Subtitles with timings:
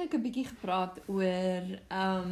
[0.00, 2.30] ek 'n bietjie gepraat oor um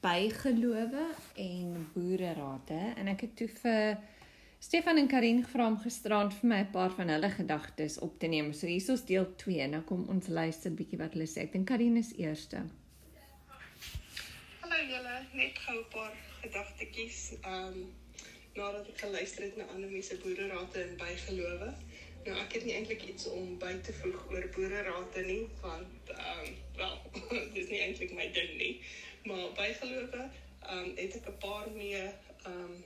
[0.00, 1.04] bygelowe
[1.36, 3.98] en boererate en ek het toe vir
[4.60, 8.26] Stefan en Karin gevra om gisterand vir my 'n paar van hulle gedagtes op te
[8.26, 8.52] neem.
[8.52, 11.44] So hier is deel 2 en nou kom ons luister bietjie wat hulle sê.
[11.44, 12.64] Ek dink Karin is eerste.
[14.60, 17.34] Hallo julle, net gou 'n paar gedagtetjies.
[17.44, 17.92] Um
[18.54, 21.74] nadat ek geluister het na Annelie se boererate en bygelowe.
[22.24, 25.99] Nou ek het nie eintlik iets om by te voeg oor boererate nie, want
[27.54, 28.74] dis nie eintlik my ding nie.
[29.24, 30.30] Maar bygelowe,
[30.74, 32.02] um het ek 'n paar mee
[32.46, 32.84] um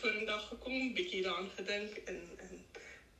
[0.00, 2.66] vorendag gekom, bietjie daaraan gedink en en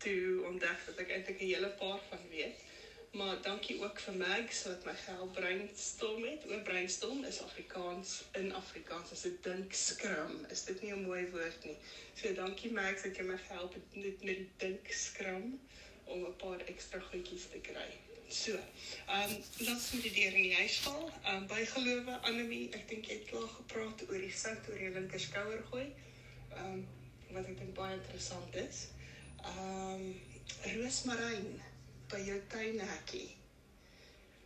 [0.03, 2.69] toe ontdek dat ek eintlik 'n hele paar van weet.
[3.13, 6.47] Maar dankie ook vir Mags wat my gehelp brainstorm het.
[6.49, 10.47] Oor brainstorm is Afrikaans in Afrikaans as 'n dink skram.
[10.51, 11.77] Is dit nie 'n mooi woord nie?
[12.15, 15.61] So dankie Mags dat jy my het met met dink skram
[16.05, 17.91] om 'n paar ekstra goedjies te kry.
[18.33, 18.53] So,
[19.07, 21.03] ehm um, laat ons die deur in die huis val.
[21.23, 24.93] Ehm um, bygelowe Annelie, ek dink jy het klaar gepraat oor die sout oor jou
[24.95, 25.85] linker skouer gooi
[26.63, 26.79] um,
[27.35, 28.79] wat ek dink baie interessant is.
[29.51, 30.07] Ehm um,
[30.79, 31.51] roosmaryn
[32.15, 33.27] by jou tuinhekkie.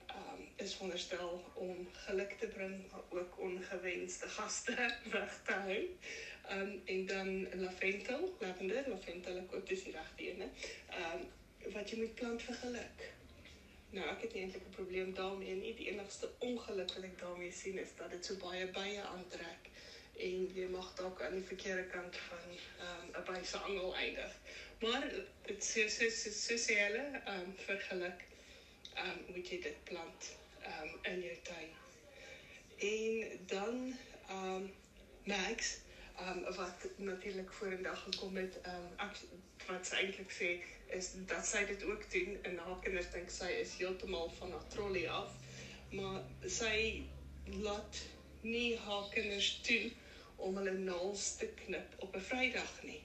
[0.09, 4.75] Ehm um, is wonderstel om geluk te bring, maar ook ongewenste gaste
[5.15, 5.83] weg te hou.
[5.85, 7.31] Ehm um, en dan
[7.63, 10.51] lavendel, lavender, lavendel ek ook dis die regte ene.
[10.89, 11.31] Ehm um,
[11.79, 13.13] wat jy moet plant vir geluk.
[13.97, 15.75] Nou, ek het nie eintlik 'n probleem daarmee nie.
[15.75, 19.71] Die enigste ongeluk wat ek daarmee sien is dat dit so baie bye aantrek
[20.27, 24.35] en jy mag dalk aan die verkeerde kant van ehm, 'n um, byse angel eindig.
[24.81, 25.07] Maar
[25.47, 28.21] dit sê sê sê sê sê hulle ehm um, vir geluk
[28.95, 30.31] ehm um, moet jy dit plant
[30.61, 31.73] ehm um, in jou tuin.
[32.93, 34.75] En dan ehm um,
[35.25, 35.77] Max
[36.21, 39.11] um, wat natuurlik vorendag gekom het um,
[39.67, 40.51] wat sy eintlik sê
[40.97, 44.69] is dat sy dit ook doen en haar kinders dink sy is heeltemal van haar
[44.75, 45.33] trolley af.
[45.91, 46.23] Maar
[46.59, 47.07] sy
[47.63, 48.03] laat
[48.43, 49.91] nie haar kinders toe
[50.37, 53.03] om hulle naels te knip op 'n Vrydag nie.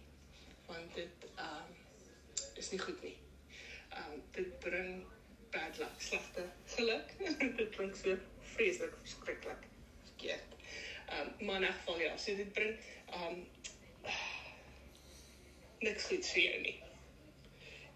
[0.68, 1.74] Want dit um,
[2.56, 3.18] is nie goed nie.
[3.98, 5.04] Um, dit bring
[5.52, 6.46] bad luck, slegte
[6.76, 7.14] geluk.
[7.60, 8.18] dit klink so
[8.54, 9.68] vreeslik verskriklik.
[10.04, 10.58] Verkeerd.
[11.12, 12.78] Um, maar in elk geval ja, so dit bring
[13.14, 13.48] um,
[15.80, 16.80] niks goeds vir jou nie.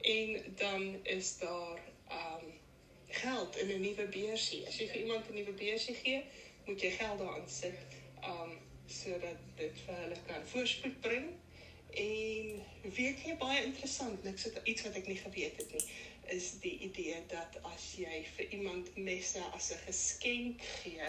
[0.02, 1.80] En dan is daar
[2.12, 2.54] um,
[3.08, 4.68] geld in 'n nuwe beursie.
[4.68, 6.24] As jy vir iemand 'n nuwe beursie gee,
[6.66, 7.80] moet jy geld daarin sit.
[8.24, 11.34] Um, sodat dit vir hulle kan voorspoed bring.
[11.90, 12.64] En
[12.96, 15.84] weet jy baie interessant, niks wat iets wat ek nie geweet het nie,
[16.36, 21.08] is die idee dat as jy vir iemand messe as 'n geskenk gee,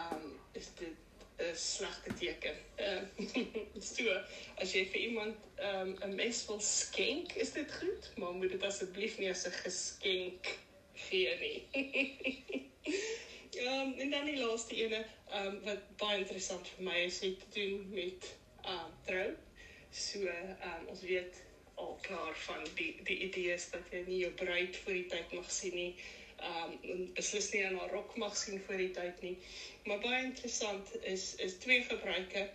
[0.00, 1.09] um, is dit
[1.40, 2.56] 'n slegte teken.
[2.76, 4.20] Ehm uh, so,
[4.62, 8.50] as jy vir iemand ehm um, 'n mes wil skenk, is dit goed, maar moet
[8.56, 10.56] dit asseblief nie as 'n geskenk
[11.08, 11.58] gee nie.
[13.50, 17.20] Ehm um, en dan die laaste ene ehm um, wat baie interessant vir my is
[17.20, 19.30] het te doen met ehm um, trou.
[19.90, 21.42] So ehm um, ons weet
[21.74, 25.50] al klaar van die die idees dat jy nie jou bruid voor die tyd mag
[25.50, 25.92] sien nie.
[26.40, 29.36] Ehm um, beslis nie aan haar rok mag sien voor die tyd nie.
[29.84, 32.46] Maar baie interessant is is twee gebruike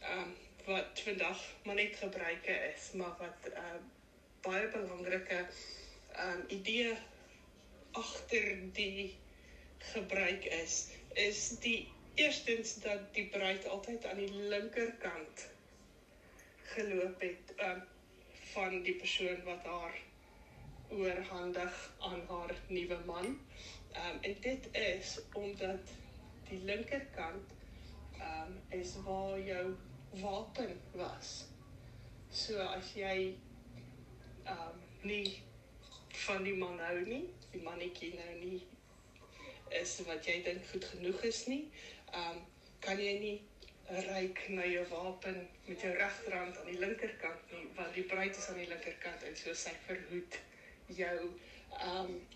[0.00, 0.34] ehm um,
[0.66, 3.80] wat vandag maar net gebruike is, maar wat ehm uh,
[4.46, 6.92] baie belangrike ehm um, idee
[8.02, 9.16] agter die
[9.92, 15.48] gebruik is, is die eerstens dat die bruid altyd aan die linkerkant
[16.74, 17.82] geloop het um,
[18.52, 19.98] van die persoon wat haar
[20.90, 23.26] oorhandig aan haar nuwe man.
[23.90, 25.94] Um, en dit is omdat
[26.48, 27.54] die linkerkant
[28.20, 29.74] um, is waar jou
[30.10, 31.44] wapen was.
[32.30, 33.34] So as jy
[34.46, 35.42] um, nie
[36.26, 38.60] van die man hou nie, die mannetjie nou nie
[39.80, 41.64] is wat jy dink goed genoeg is nie.
[42.14, 42.42] Um
[42.80, 43.38] kan jy nie
[43.90, 45.36] ryk na jou wapen
[45.66, 49.36] met jou regterhand aan die linkerkant nie, want die bruid is aan die linkerkant en
[49.36, 50.38] so sy verhoed
[50.96, 51.30] jou
[51.84, 52.28] um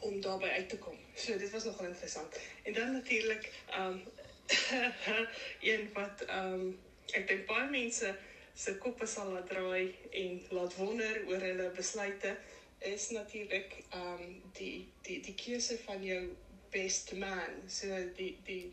[0.00, 0.98] om daarby uit te kom.
[1.14, 2.38] So dit was nogal interessant.
[2.62, 4.02] En dan natuurlik um
[5.70, 6.78] een wat um
[7.14, 8.16] ek dink baie mense
[8.56, 12.36] se koppe sal laat draai en laat wonder oor hulle besluite
[12.78, 16.22] is natuurlik ehm um, die die die keuse van jou
[16.70, 17.62] best man.
[17.68, 18.72] So die die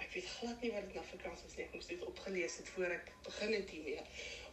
[0.00, 1.66] ek weet glad nie wat dit na Afrikaans is nie.
[1.66, 4.04] Ek moes dit opgelees het voor ek begin het hiermee.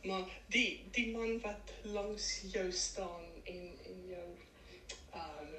[0.04, 3.60] Maar die die man wat langs jou staan en
[3.92, 4.30] en jou
[5.20, 5.52] ehm um,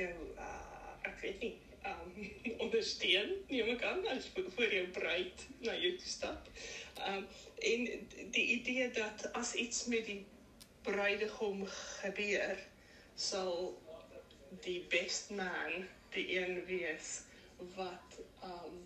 [0.00, 1.54] jou uh, ek weet nie
[1.86, 6.48] um ondersteun nie om kan as voor jou bruid na jou toe stap.
[7.08, 7.26] Um
[7.72, 7.84] en
[8.34, 10.22] die idee dat as iets met die
[10.86, 12.62] bruidegom gebeur
[13.28, 13.56] sal
[14.66, 15.86] die best man
[16.16, 17.20] die een wees
[17.78, 18.18] wat
[18.50, 18.82] um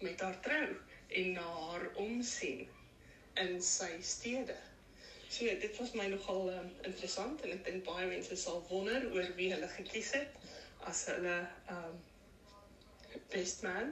[0.00, 0.68] met haar trou
[1.20, 2.66] en na haar omsien
[3.42, 4.56] in sy stede.
[5.36, 9.26] So dit was my nogal um, interessant en ek dink baie mense sal wonder oor
[9.36, 10.38] wie hulle gekies het
[10.88, 11.34] as hulle
[11.74, 11.98] um
[13.34, 13.90] best man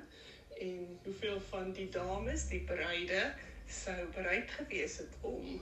[0.64, 3.20] en hoeveel van die dames, die bruide
[3.80, 5.60] sou bereid gewees het om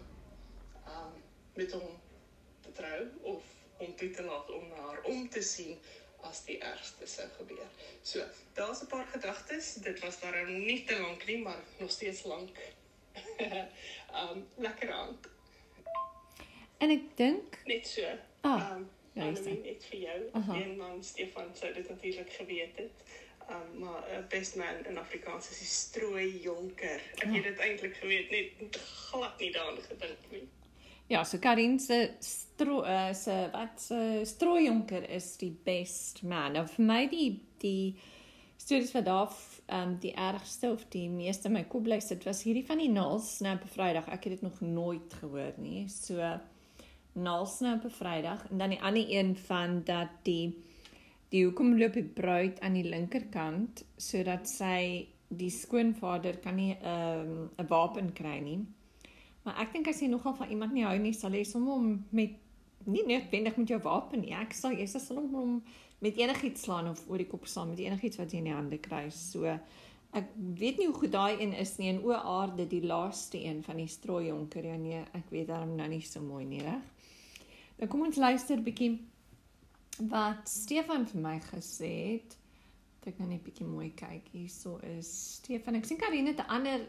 [0.92, 1.18] um
[1.58, 1.98] met hom
[2.68, 3.02] te trou
[3.34, 3.50] of
[3.82, 5.74] om toe te laat om na haar om te sien
[6.30, 7.66] as die ergste sou gebeur.
[8.06, 8.22] So,
[8.54, 9.74] daar's 'n paar gedagtes.
[9.90, 12.66] Dit was darem nie te lank nie, maar nog steeds lank.
[14.22, 15.18] um lekker aan.
[16.82, 18.02] En ek dink Net so.
[18.42, 20.20] Ah, um ja, net vir jou.
[20.38, 20.54] Aha.
[20.56, 23.04] Een man Stefan sou dit natuurlik geweet het.
[23.52, 27.00] Um maar 'n best man in Afrikaans is die strooi jonker.
[27.20, 27.34] Ek Ah.
[27.34, 28.76] het dit eintlik geweet, net
[29.10, 30.48] glad nie daaraan gedink nie.
[31.08, 36.52] ja, so Karin se stro uh, se wat se strooijonker is die best man.
[36.52, 37.94] Nou vir my die die
[38.56, 39.32] stories wat daar
[39.66, 42.88] ehm um, die ergste of die meeste my kop bly sit was hierdie van die
[42.88, 44.06] naalsnap op Vrydag.
[44.08, 45.88] Ek het dit nog nooit gehoor nie.
[45.88, 46.40] So
[47.12, 50.54] naalsnap op Vrydag en dan die ander een van dat die
[51.32, 56.86] die hoekom loop die bruid aan die linkerkant sodat sy die skoonvader kan nie 'n
[56.86, 58.60] um, 'n wapen kry nie.
[59.42, 62.04] Maar ek dink as jy nogal van iemand nie hou nie, sal jy sommer hom
[62.10, 62.30] met
[62.84, 64.34] nie noodwendig met jou wapen nie.
[64.34, 65.62] Ek sal jy sal hom hom
[66.02, 68.78] met enigiets slaan of oor die kop slaan met enigiets wat jy in die hande
[68.78, 69.08] kry.
[69.10, 69.58] So
[70.12, 73.62] ek weet nie hoe goed daai een is nie en o aarde die laaste een
[73.62, 74.66] van die strooijonker.
[74.66, 76.91] Ja nee, ek weet daarom nou nie so mooi nie, reg?
[77.82, 78.92] Nou kom ons luister 'n bietjie
[80.10, 82.36] wat Stefan vir my gesê het.
[83.00, 84.28] Dat ek nou net bietjie mooi kyk.
[84.30, 85.08] Hierso is
[85.38, 85.74] Stefan.
[85.74, 86.80] Ek sien Karine het 'n ander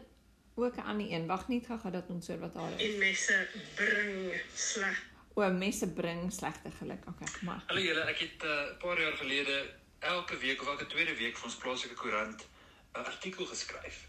[0.54, 1.26] ook 'n ander een.
[1.26, 2.92] Wag net gou-gou dat ons hoor wat daar is.
[2.92, 5.02] En messe bring sleg.
[5.34, 7.02] O, messe bring slegte geluk.
[7.08, 10.86] Okay, maar Hallo julle, ek het 'n uh, paar jaar gelede elke week of elke
[10.86, 12.46] tweede week vir ons plaaslike koerant
[12.94, 14.06] 'n artikel geskryf.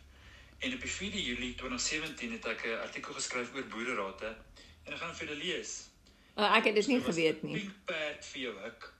[0.59, 4.37] En op die 4de Julie 2017 het ek 'n artikel geskryf oor boererate
[4.83, 5.94] en ek gaan vir julle lees.
[6.37, 7.59] Uh, ek het dit nie was geweet nie.
[7.59, 8.93] Pink perd vir jou hik.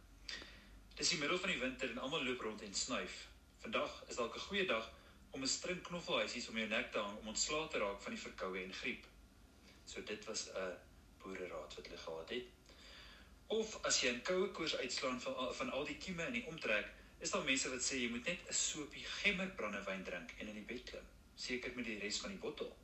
[0.96, 3.28] Dis die middel van die winter en almal loop rond en snuif.
[3.64, 4.92] Vandag is dalk 'n goeie dag
[5.32, 8.22] om 'n string knoffelhuisies om jou nek te hang om ontslae te raak van die
[8.22, 9.06] verkoue en griep.
[9.86, 10.78] So dit was 'n
[11.22, 12.46] boereraad wat hulle gehad het.
[13.48, 16.88] Of as jy 'n koue koors uitslaan van van al die kieme in die omtrek,
[17.20, 20.70] is daar mense wat sê jy moet net 'n sopie gemmerbrandewyn drink en in die
[20.74, 22.78] bed klim, seker met die res van die bottel.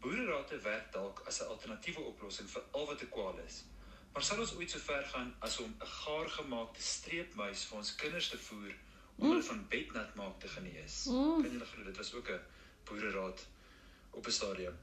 [0.00, 3.64] Boererate werk dalk as 'n alternatiewe oplossing vir al wat te kwaal is.
[4.12, 8.28] Maar sal ons ooit so ver gaan as om 'n gaargemaakte streepmuis vir ons kinders
[8.28, 8.74] te voer
[9.16, 11.04] om hulle van bednat maak te genees?
[11.04, 11.42] Mm.
[11.42, 12.40] Kan julle glo dit was ook 'n
[12.84, 13.46] boereraad
[14.10, 14.76] op 'n stadium.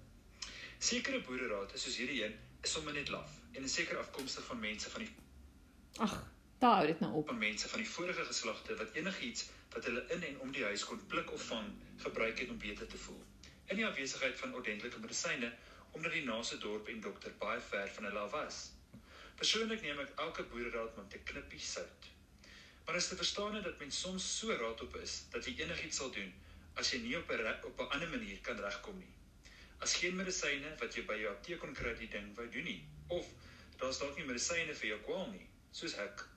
[0.77, 4.89] Sekere boererate soos hierdie een is sommer net laf en is seker afkomstig van mense
[4.89, 5.13] van die
[5.97, 6.15] Ag,
[6.59, 7.27] daar hou dit nou op.
[7.27, 10.83] van mense van die vorige geslagte wat enigiets wat hulle in en om die huis
[10.85, 11.67] kon pluk of vang,
[11.97, 13.23] gebruik het om beter te voel.
[13.65, 15.53] In die afwesigheid van ordentlike medisyne
[15.95, 18.57] omdat die naaste dorp en dokter baie ver van hulle af was.
[19.39, 22.09] Persoonlik neem ek elke boereraad met 'n knippie sout.
[22.85, 26.33] Maar is te verstaan dat mens soms so raadop is dat jy enigiets sal doen
[26.75, 29.13] as jy nie op 'n op 'n ander manier kan regkom nie.
[29.79, 32.87] As geen medisyne wat jy by jou apteek kon kry die ding wou doen nie
[33.07, 33.25] of
[33.77, 36.27] daar's dalk nie medisyne vir jou kwaal nie, soos hik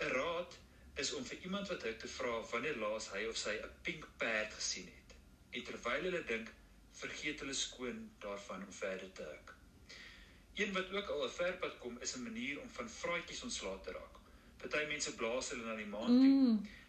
[0.00, 0.58] 'n raad
[0.96, 4.08] is om vir iemand wat hik te vra wanneer laas hy of sy 'n pink
[4.18, 5.03] perd gesien het.
[5.54, 6.50] En terwyl hulle dink,
[7.00, 9.52] vergeet hulle skoon daarvan om verder te hik.
[10.54, 13.92] Een wat ook al 'n verpad kom is 'n manier om van vraatjies ontslae te
[13.92, 14.14] raak.
[14.58, 16.34] Party mense blaas hulle na die maan toe.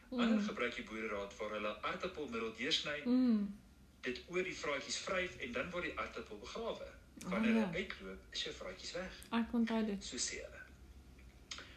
[0.10, 0.19] Mm.
[0.22, 3.55] Ander gebruik die boereraad waar hulle aardappelmiddel deursny, Mm.
[4.01, 6.88] dit oor die vraatjies vryf en dan word die aardappel begrawe.
[7.25, 7.84] Wanneer Ah, hy ja.
[7.86, 9.12] uitloop, is jou vraatjies weg.
[9.31, 10.03] Ek onthou dit.
[10.03, 10.62] So sê hulle.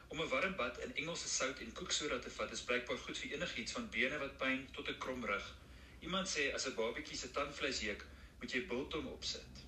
[0.09, 3.33] Om 'n warm bad in Engelse sout en koeksoda te vat is blykbaar goed vir
[3.33, 5.55] enigiets van bene wat pyn tot 'n krom rug.
[6.01, 8.05] Iemand sê as 'n babatjie se tandvleis juk,
[8.41, 9.65] moet jy biltong opsit.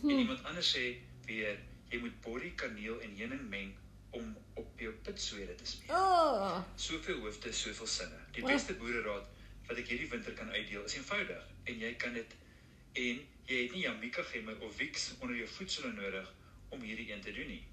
[0.00, 0.10] Hmm.
[0.10, 1.58] En iemand anders sê weer
[1.90, 3.74] jy moet borrie, kaneel en heuning meng
[4.10, 5.90] om op jou pitswede te smeer.
[5.90, 6.62] Oh.
[6.76, 8.18] Soveel hoofde, soveel sinne.
[8.32, 9.26] Die beste boereraad
[9.66, 12.34] wat ek hierdie winter kan uitdeel is eenvoudig en jy kan dit
[12.92, 16.34] en jy het nie Jamaica gemmer of Vicks onder jou voedsel nodig
[16.68, 17.64] om hierdie een te doen nie.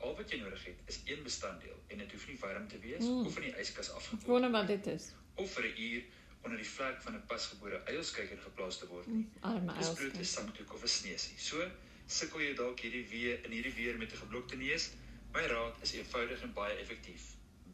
[0.00, 3.04] Al wat jy nodig het is een bestanddeel en dit hoef nie warm te wees
[3.04, 3.26] Mm.
[3.26, 5.12] of in die yskas Ek afgekoel wonder wat dit is.
[5.36, 6.02] of vir 'n uur
[6.44, 9.26] onder die vlek van 'n pasgebore eilskyker geplaas te word nie.
[9.40, 11.38] Arme Dis bloot 'n sakdoek of 'n sneusie.
[11.38, 11.70] So
[12.06, 14.90] sukkel jy dalk hierdie weer in hierdie weer met 'n geblokte neus.
[15.32, 17.22] My raad is eenvoudig en baie effektief.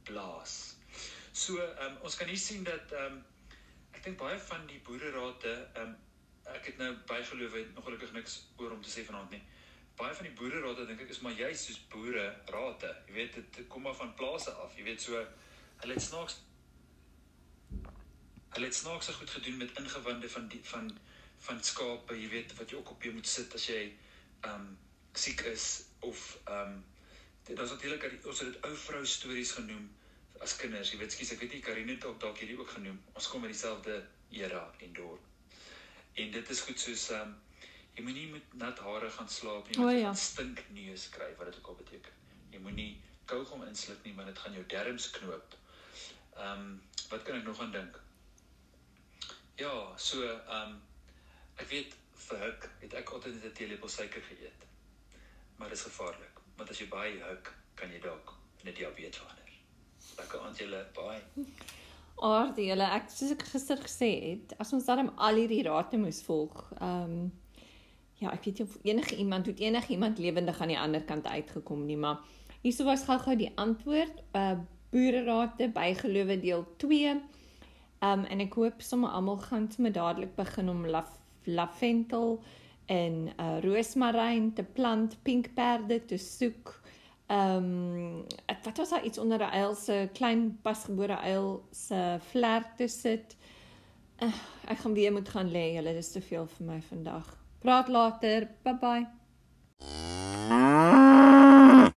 [0.02, 0.76] Blaas.
[1.32, 3.24] So, um, ons kan hier sien dat ehm um,
[3.90, 5.96] ek dink baie van die boererate ehm um,
[6.54, 9.42] ek het nou bygeloof het nog gelukkig niks oor om te sê vanaand nie.
[10.00, 12.96] baie van die boererate dink ek is maar juist soos boere rate.
[13.06, 14.76] Jy weet dit kom maar van plase af.
[14.76, 15.26] Jy weet so
[15.82, 16.38] hulle het snaaks
[18.54, 20.90] hulle het snaaks goed gedoen met ingewande van die van
[21.40, 23.82] van skape, jy weet wat jy ook op jou moet sit as jy
[24.48, 24.66] um
[25.16, 25.66] siek is
[26.04, 26.24] of
[26.56, 26.74] um
[27.46, 29.86] dit is natuurlik ons het dit ou vrou stories genoem
[30.44, 30.92] as kinders.
[30.92, 32.98] Jy weet skus ek weet nie Karine het ook dalk hierdie ook genoem.
[33.12, 33.96] Ons kom uit dieselfde
[34.42, 35.24] era en dorp.
[36.20, 37.32] En dit is goed soos um
[37.96, 40.10] jy moenie met nat hare gaan slaap nie, want jy ja.
[40.10, 42.20] gaan stinkneus kry wat dit ook al beteken.
[42.52, 42.90] Jy moenie
[43.30, 45.58] kougom insluk nie want dit gaan jou darmes knoop.
[46.36, 46.70] Ehm um,
[47.10, 47.98] wat kan ek nog aan dink?
[49.60, 50.76] Ja, so ehm um,
[51.60, 54.62] ek weet vir huk het ek altyd net 'n teelepel suiker geëet.
[55.56, 58.32] Maar dit is gevaarlik, want as jy baie huk, kan jy dalk
[58.64, 59.50] net diabetes verander.
[60.16, 61.20] Lekker aan julle baie.
[62.30, 66.62] Aardele, ek soos ek gister gesê het, as ons darm al hierdie rade moes volg,
[66.78, 67.32] ehm um,
[68.22, 71.26] ja, ek weet nie of enige iemand het enige iemand lewendig aan die ander kant
[71.26, 72.24] uitgekom nie, maar
[72.62, 74.24] hierso was gou-gou die antwoord.
[74.32, 74.56] Uh
[74.90, 77.12] boererate bygelowe deel 2.
[78.00, 81.10] Um en ek hoop sommer almal gaan sommer dadelik begin om laf,
[81.44, 82.38] lavendel
[82.86, 86.80] en uh roosmaryn te plant, pinkperde te soek.
[87.30, 88.24] Um
[88.64, 93.36] wat was daar iets onder 'n uil se klein pasgebore uil se vlerk te sit.
[94.20, 94.32] Uh,
[94.68, 97.36] ek gaan weer moet gaan lê, julle, dis te veel vir my vandag.
[97.60, 98.48] Praat later.
[98.62, 100.19] Bye bye.